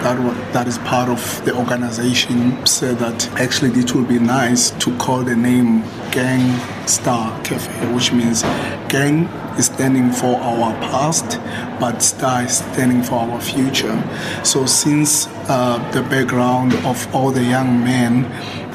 [0.03, 4.95] that that is part of the organization said that actually it would be nice to
[4.97, 8.43] call the name Gang Star Cafe, which means
[8.89, 9.27] gang
[9.65, 11.39] standing for our past,
[11.79, 13.97] but star standing for our future.
[14.43, 18.23] So since uh, the background of all the young men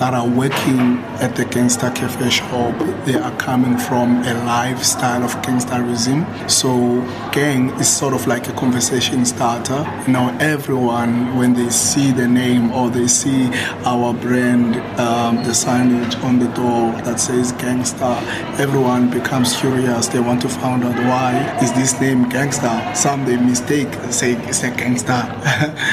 [0.02, 5.30] that are working at the Gangster Cafe shop, they are coming from a lifestyle of
[5.42, 6.18] gangsterism.
[6.50, 6.70] So,
[7.30, 9.86] gang is sort of like a conversation starter.
[10.06, 13.50] You know, everyone, when they see the name or they see
[13.84, 18.16] our brand, um, the signage on the door that says Gangster,
[18.58, 20.08] everyone becomes curious.
[20.08, 22.94] They want to find out why is this name Gangster.
[22.94, 25.22] Some they mistake, say it's a gangster,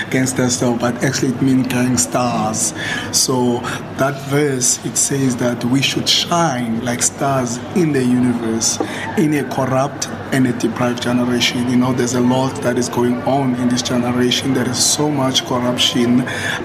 [0.12, 2.74] gangster stuff, but actually it means gangsters.
[3.12, 3.60] So
[3.98, 8.80] that verse it says that we should shine like stars in the universe
[9.18, 11.70] in a corrupt and a deprived generation.
[11.70, 14.54] You know there's a lot that is going on in this generation.
[14.54, 16.22] There is so much corruption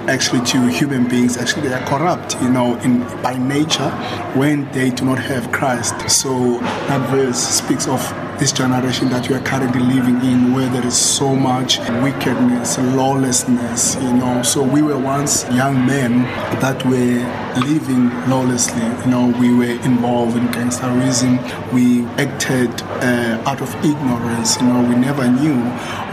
[0.09, 1.37] actually to human beings.
[1.37, 3.91] Actually they are corrupt you know in by nature
[4.35, 6.11] when they do not have christ.
[6.11, 8.01] So that verse speaks of
[8.39, 13.95] this generation that we are currently living in where there is so much wickedness lawlessness
[13.97, 14.43] you know.
[14.43, 16.23] So we were once young men
[16.61, 18.83] that were living lawlessly.
[19.05, 21.39] You know we were involved in gangsterism.
[21.73, 22.71] We acted
[23.03, 24.61] uh, out of ignorance.
[24.61, 25.61] You know we never knew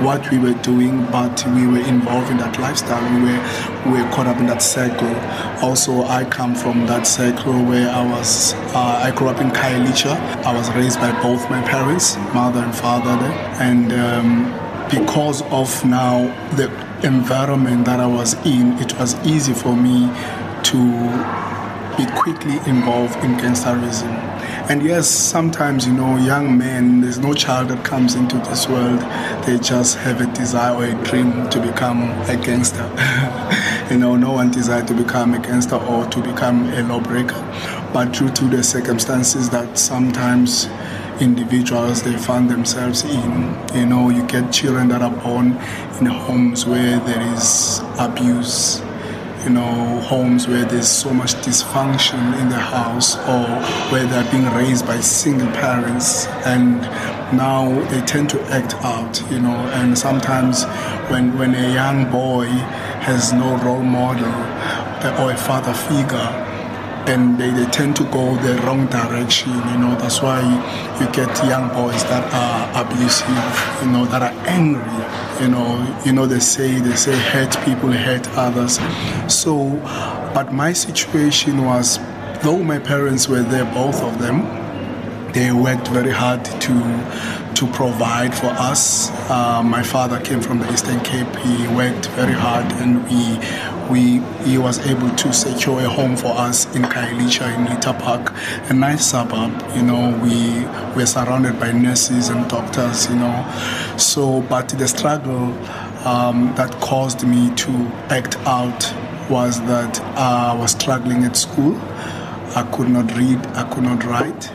[0.06, 3.04] what we were doing but we were involved in that lifestyle.
[3.14, 5.16] We were we were caught up in that circle
[5.62, 10.16] also i come from that circle where i was uh, i grew up in Khayelitsha.
[10.46, 15.86] I was raised by both my parents mother and father there and um, because of
[15.86, 16.20] now
[16.58, 16.68] the
[17.06, 20.08] environment that I was in, it was easy for me
[20.64, 21.42] to
[21.98, 24.10] be quickly involved in gangsterism.
[24.70, 29.00] And yes, sometimes, you know, young men, there's no child that comes into this world,
[29.46, 32.88] they just have a desire or a dream to become a gangster.
[33.92, 37.42] you know, no one desires to become a gangster or to become a lawbreaker.
[37.94, 40.68] But due to the circumstances that sometimes
[41.20, 43.58] individuals they find themselves in.
[43.74, 45.54] You know, you get children that are born
[46.00, 48.82] in homes where there is abuse,
[49.44, 53.46] you know, homes where there's so much dysfunction in the house or
[53.92, 56.82] where they're being raised by single parents and
[57.36, 60.66] now they tend to act out, you know, and sometimes
[61.10, 62.46] when, when a young boy
[63.02, 66.41] has no role model uh, or a father figure,
[67.08, 69.52] and they, they tend to go the wrong direction.
[69.52, 70.42] You know, that's why
[71.00, 74.82] you get young boys that are abusive, you know, that are angry.
[75.44, 78.80] You know, you know they say they say hurt people hurt others.
[79.34, 79.70] So,
[80.34, 81.98] but my situation was,
[82.44, 84.46] though my parents were there, both of them,
[85.34, 89.12] they worked very hard to to provide for us.
[89.30, 91.36] Uh, my father came from the Eastern Cape.
[91.38, 93.38] He worked very hard, and we
[93.92, 98.34] we he was able to secure a home for us in Khayelitsha in Lita Park,
[98.70, 99.52] a nice suburb.
[99.76, 103.10] You know, we were surrounded by nurses and doctors.
[103.10, 105.54] You know, so but the struggle
[106.08, 107.72] um, that caused me to
[108.10, 108.82] act out
[109.30, 111.76] was that I was struggling at school.
[112.56, 113.46] I could not read.
[113.56, 114.52] I could not write.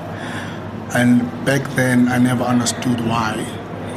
[0.94, 3.44] And back then, I never understood why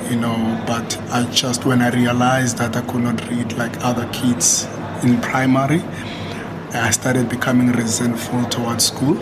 [0.10, 4.10] you know but i just when i realized that i could not read like other
[4.12, 4.68] kids
[5.04, 5.82] in primary,
[6.74, 9.18] I started becoming resentful towards school.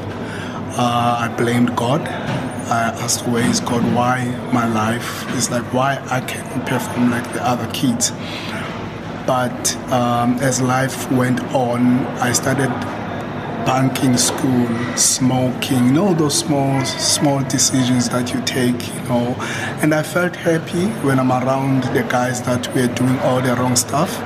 [0.80, 2.02] Uh, I blamed God.
[2.02, 3.84] I asked, where is God?
[3.96, 8.12] Why my life is like, why I can't perform like the other kids.
[9.26, 12.70] But um, as life went on, I started
[13.66, 19.36] banking school, smoking, you know those small small decisions that you take, you know.
[19.82, 23.76] And I felt happy when I'm around the guys that were doing all the wrong
[23.76, 24.18] stuff.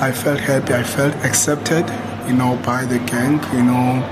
[0.00, 1.88] I felt happy, I felt accepted,
[2.26, 4.02] you know, by the gang, you know.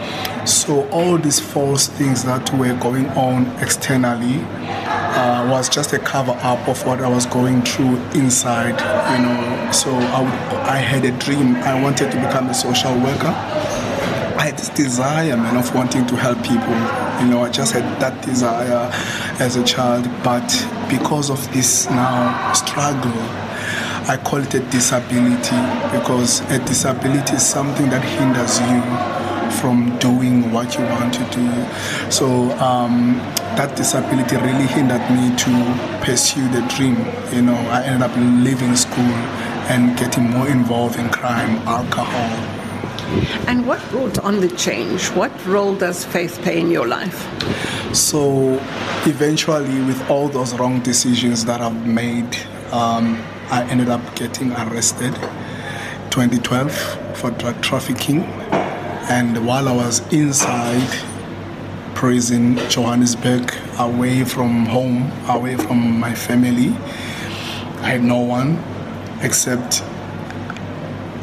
[0.47, 6.33] So all these false things that were going on externally uh, was just a cover
[6.43, 8.79] up of what I was going through inside,
[9.13, 9.73] you know.
[9.73, 10.23] So I,
[10.69, 11.57] I had a dream.
[11.57, 13.35] I wanted to become a social worker.
[14.39, 16.75] I had this desire, man, of wanting to help people.
[17.21, 18.91] You know, I just had that desire
[19.41, 20.49] as a child, but
[20.89, 23.13] because of this now struggle,
[24.09, 25.57] I call it a disability
[25.97, 32.11] because a disability is something that hinders you from doing what you want to do.
[32.11, 33.17] So um,
[33.57, 36.97] that disability really hindered me to pursue the dream.
[37.33, 39.15] You know, I ended up leaving school
[39.71, 42.59] and getting more involved in crime, alcohol.
[43.47, 45.09] And what brought on the change?
[45.11, 47.29] What role does faith play in your life?
[47.95, 48.55] So,
[49.05, 52.37] eventually, with all those wrong decisions that I've made,
[52.73, 55.15] um, I ended up getting arrested
[56.09, 56.73] 2012
[57.19, 58.23] for drug trafficking.
[59.11, 60.89] And while I was inside
[61.95, 66.69] prison, Johannesburg, away from home, away from my family,
[67.83, 68.57] I had no one
[69.21, 69.83] except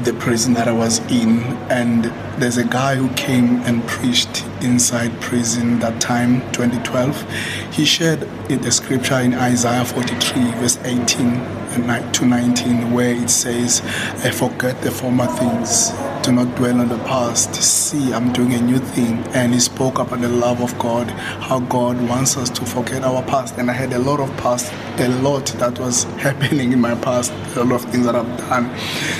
[0.03, 1.41] the prison that I was in.
[1.71, 2.05] And
[2.39, 7.73] there's a guy who came and preached inside prison that time, 2012.
[7.73, 13.81] He shared the scripture in Isaiah 43, verse 18 to 19, where it says,
[14.23, 15.91] I forget the former things,
[16.23, 17.55] do not dwell on the past.
[17.55, 19.19] See, I'm doing a new thing.
[19.33, 23.23] And he spoke about the love of God, how God wants us to forget our
[23.23, 23.57] past.
[23.57, 27.31] And I had a lot of past, a lot that was happening in my past,
[27.55, 28.69] a lot of things that I've done.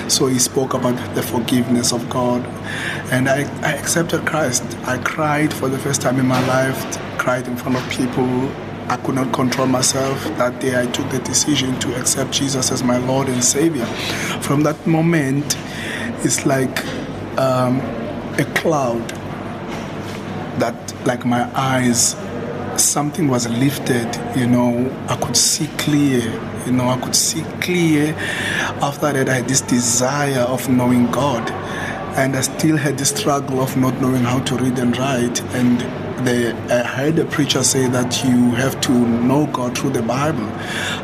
[0.09, 2.45] So he spoke about the forgiveness of God.
[3.11, 4.63] And I, I accepted Christ.
[4.83, 8.51] I cried for the first time in my life, cried in front of people
[8.89, 10.23] I could not control myself.
[10.37, 13.85] That day I took the decision to accept Jesus as my Lord and Savior.
[14.41, 15.55] From that moment,
[16.25, 16.85] it's like
[17.37, 17.79] um,
[18.39, 19.07] a cloud
[20.59, 22.15] that, like my eyes,
[22.77, 26.21] something was lifted, you know, I could see clear,
[26.65, 28.15] you know, I could see clear.
[28.81, 31.49] After that, I had this desire of knowing God.
[32.17, 35.41] And I still had the struggle of not knowing how to read and write.
[35.53, 35.81] And
[36.25, 40.47] the, I heard a preacher say that you have to know God through the Bible.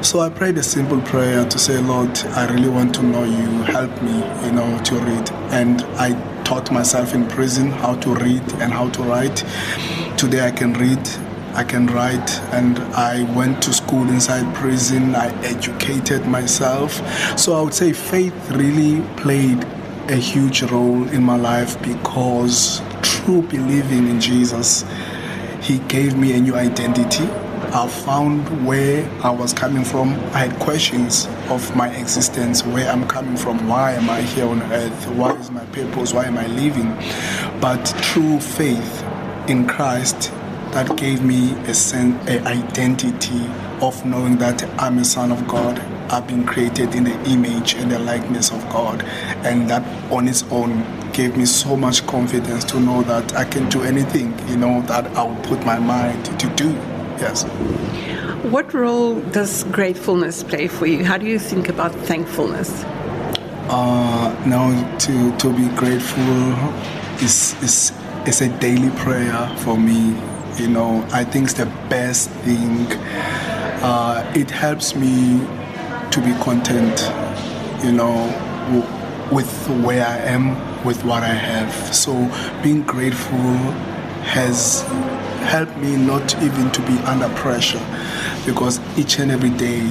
[0.03, 3.63] So I prayed a simple prayer to say, Lord, I really want to know you.
[3.63, 5.31] Help me, you know, to read.
[5.51, 9.43] And I taught myself in prison how to read and how to write.
[10.17, 10.99] Today I can read,
[11.53, 15.15] I can write, and I went to school inside prison.
[15.15, 16.91] I educated myself.
[17.39, 19.63] So I would say faith really played
[20.09, 24.83] a huge role in my life because through believing in Jesus,
[25.61, 27.25] He gave me a new identity.
[27.73, 30.13] I found where I was coming from.
[30.33, 34.61] I had questions of my existence, where I'm coming from, why am I here on
[34.71, 36.95] earth, what is my purpose, why am I living.
[37.59, 39.03] But through faith
[39.47, 40.31] in Christ,
[40.71, 43.45] that gave me a sense, an identity
[43.81, 45.79] of knowing that I'm a son of God.
[46.11, 49.03] I've been created in the image and the likeness of God,
[49.43, 50.83] and that on its own
[51.15, 55.07] gave me so much confidence to know that I can do anything, you know, that
[55.15, 56.67] I will put my mind to do.
[57.17, 57.43] Yes.
[58.51, 61.05] What role does gratefulness play for you?
[61.05, 62.83] How do you think about thankfulness?
[63.69, 66.51] Uh, now, to, to be grateful
[67.23, 67.93] is, is,
[68.27, 70.17] is a daily prayer for me.
[70.57, 72.87] You know, I think it's the best thing.
[73.81, 75.39] Uh, it helps me
[76.11, 77.09] to be content,
[77.85, 78.15] you know,
[79.31, 81.73] with where I am, with what I have.
[81.93, 82.13] So
[82.63, 83.55] being grateful
[84.23, 84.81] has
[85.49, 87.83] helped me not even to be under pressure
[88.45, 89.81] because each and every day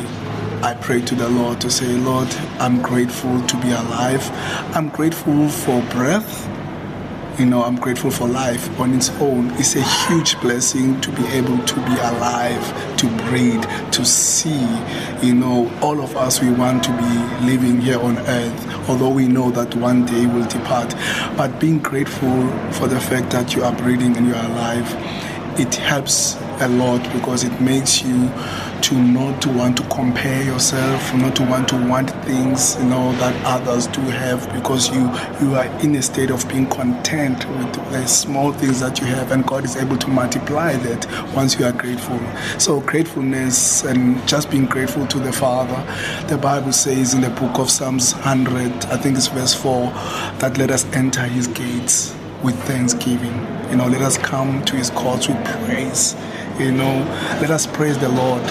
[0.63, 2.29] I pray to the Lord to say, Lord,
[2.59, 4.29] I'm grateful to be alive.
[4.75, 6.49] I'm grateful for breath
[7.39, 9.51] you know, I'm grateful for life on its own.
[9.53, 14.69] It's a huge blessing to be able to be alive, to breathe, to see.
[15.23, 19.27] You know, all of us, we want to be living here on earth, although we
[19.27, 20.95] know that one day we'll depart.
[21.37, 24.89] But being grateful for the fact that you are breathing and you are alive,
[25.59, 28.31] it helps a lot because it makes you
[28.83, 33.13] to not to want to compare yourself, not to want to want things you know
[33.13, 35.03] that others do have because you
[35.41, 39.33] you are in a state of being content with the small things that you have
[39.33, 42.21] and God is able to multiply that once you are grateful.
[42.59, 45.81] So gratefulness and just being grateful to the Father.
[46.29, 49.87] The Bible says in the book of Psalms 100, I think it's verse 4,
[50.41, 52.15] that let us enter his gates
[52.45, 53.35] with thanksgiving.
[53.71, 56.15] You know, let us come to his courts with praise.
[56.59, 56.99] You know,
[57.41, 58.43] let us praise the Lord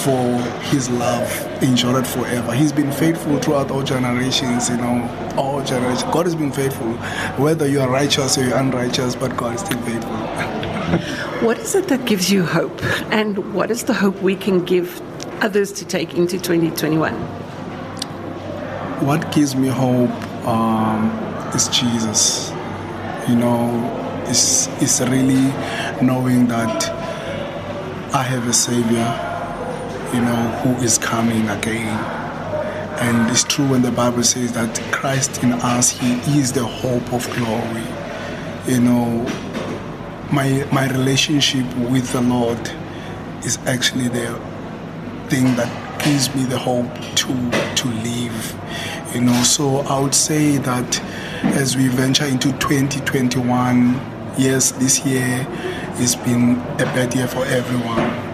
[0.00, 1.28] for his love
[1.62, 2.54] endured forever.
[2.54, 6.04] He's been faithful throughout all generations, you know, all generations.
[6.04, 6.92] God has been faithful,
[7.36, 10.10] whether you are righteous or you're unrighteous, but God is still faithful.
[11.46, 12.82] what is it that gives you hope?
[13.12, 15.02] And what is the hope we can give
[15.42, 17.12] others to take into 2021?
[19.04, 20.10] What gives me hope
[20.46, 21.10] um,
[21.54, 22.52] is Jesus.
[23.30, 25.52] You know, it's, it's really
[26.04, 26.90] knowing that
[28.12, 29.06] I have a Savior,
[30.12, 31.96] you know, who is coming again.
[32.98, 37.12] And it's true when the Bible says that Christ in us, He is the hope
[37.12, 37.86] of glory.
[38.66, 39.24] You know,
[40.32, 42.68] my my relationship with the Lord
[43.44, 44.40] is actually the
[45.28, 45.70] thing that
[46.04, 49.14] gives me the hope to to live.
[49.14, 51.00] You know, so I would say that
[51.42, 53.94] as we venture into 2021,
[54.38, 55.42] yes, this year
[55.98, 58.30] has been a bad year for everyone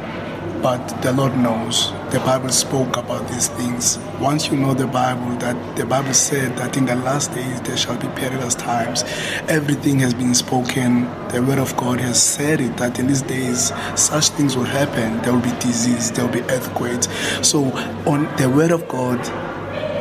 [0.66, 1.92] but the Lord knows.
[2.11, 3.98] The Bible spoke about these things.
[4.20, 7.76] Once you know the Bible, that the Bible said that in the last days there
[7.76, 9.04] shall be perilous times.
[9.48, 11.04] Everything has been spoken.
[11.28, 15.22] The Word of God has said it that in these days such things will happen.
[15.22, 17.09] There will be disease, there will be earthquakes.
[17.46, 17.66] So
[18.04, 19.20] on the Word of God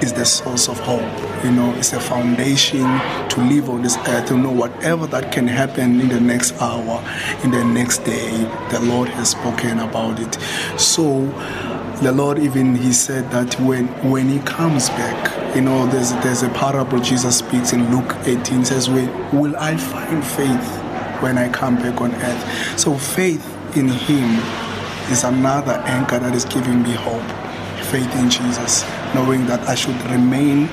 [0.04, 1.02] is the source of hope.
[1.44, 2.84] You know, it's a foundation
[3.30, 7.04] to live on this earth, to know whatever that can happen in the next hour,
[7.44, 8.32] in the next day,
[8.72, 10.34] the Lord has spoken about it.
[10.80, 11.26] So
[12.02, 16.44] the Lord even he said that when when he comes back, you know, there's there's
[16.44, 20.68] a parable Jesus speaks in Luke 18 says, "Will Will I find faith
[21.22, 22.80] when I come back on earth?
[22.80, 23.46] So faith
[23.78, 24.40] in him
[25.12, 27.30] is another anchor that is giving me hope.
[27.92, 28.84] Faith in Jesus
[29.16, 30.68] knowing that I should remain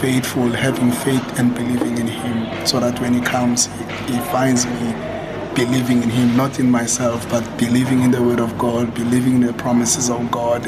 [0.00, 3.66] faithful, having faith and believing in Him, so that when He comes,
[4.06, 4.94] He, finds me
[5.54, 9.40] believing in Him, not in myself, but believing in the Word of God, believing in
[9.42, 10.66] the promises of God.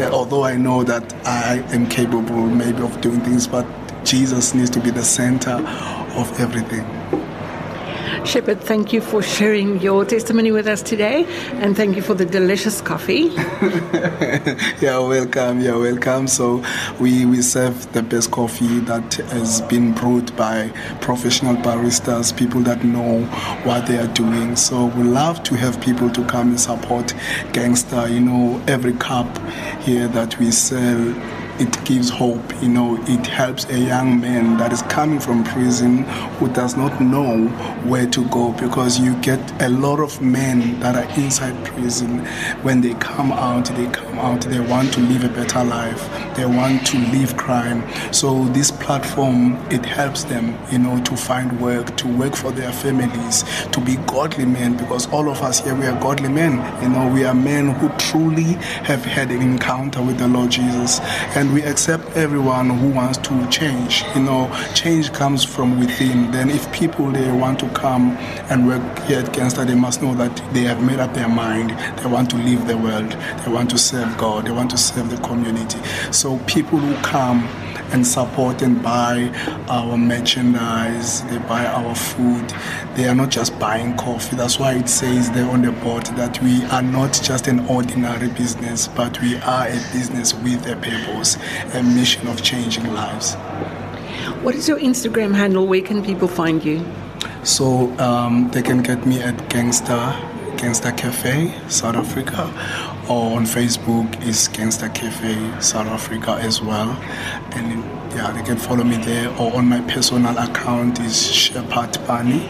[0.00, 3.66] Uh, although I know that I am capable maybe of doing things, but
[4.04, 5.56] Jesus needs to be the center
[6.20, 6.84] of everything.
[8.26, 11.24] Shepherd, thank you for sharing your testimony with us today
[11.60, 13.30] and thank you for the delicious coffee.
[14.80, 15.60] you're welcome.
[15.60, 16.26] You're welcome.
[16.26, 16.64] So,
[16.98, 20.70] we, we serve the best coffee that has been brewed by
[21.00, 23.24] professional baristas, people that know
[23.62, 24.56] what they are doing.
[24.56, 27.14] So, we love to have people to come and support
[27.52, 28.08] Gangster.
[28.08, 29.38] You know, every cup
[29.82, 31.14] here that we sell
[31.58, 32.42] it gives hope.
[32.62, 36.04] You know, it helps a young man that is coming from prison
[36.38, 37.48] who does not know
[37.88, 42.24] where to go because you get a lot of men that are inside prison.
[42.62, 46.46] When they come out, they come out, they want to live a better life, they
[46.46, 47.82] want to leave crime.
[48.12, 52.72] So, this platform, it helps them, you know, to find work, to work for their
[52.72, 56.52] families, to be godly men because all of us here, we are godly men.
[56.82, 58.54] You know, we are men who truly
[58.84, 61.00] have had an encounter with the Lord Jesus.
[61.34, 64.02] And and we accept everyone who wants to change.
[64.16, 66.32] You know, change comes from within.
[66.32, 68.16] Then if people they want to come
[68.50, 71.70] and work here at Gangster, they must know that they have made up their mind.
[71.98, 73.12] They want to leave the world.
[73.44, 74.46] They want to serve God.
[74.46, 75.78] They want to serve the community.
[76.10, 77.48] So people who come
[77.92, 79.30] and support and buy
[79.68, 82.52] our merchandise, they buy our food.
[82.94, 84.36] They are not just buying coffee.
[84.36, 88.28] That's why it says there on the board that we are not just an ordinary
[88.28, 91.36] business, but we are a business with a purpose,
[91.74, 93.34] a mission of changing lives.
[94.42, 95.66] What is your Instagram handle?
[95.66, 96.84] Where can people find you?
[97.42, 100.14] So um, they can get me at Gangster
[100.56, 102.50] Gangster Cafe South Africa
[103.08, 106.90] or on Facebook is Gangster Cafe South Africa as well.
[107.52, 107.84] And
[108.14, 112.48] yeah, they can follow me there or on my personal account is Shepard Pani.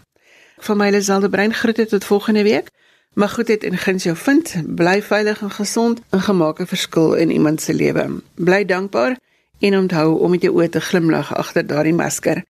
[0.58, 2.68] Van my Lazelle Brein groete tot volgende week.
[3.14, 4.54] Mag goedheid en guns jou vind.
[4.66, 8.22] Bly veilig en gesond en gemaak 'n verskil in iemand se lewe.
[8.34, 9.16] Bly dankbaar
[9.58, 12.42] en onthou om met jou oë te glimlag agter daardie masker.